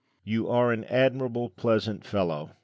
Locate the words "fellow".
2.03-2.53